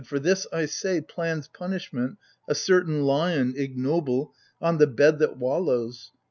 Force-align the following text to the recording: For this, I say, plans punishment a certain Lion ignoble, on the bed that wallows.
For 0.03 0.17
this, 0.17 0.47
I 0.51 0.65
say, 0.65 0.99
plans 0.99 1.47
punishment 1.47 2.17
a 2.47 2.55
certain 2.55 3.03
Lion 3.03 3.53
ignoble, 3.55 4.33
on 4.59 4.79
the 4.79 4.87
bed 4.87 5.19
that 5.19 5.37
wallows. 5.37 6.09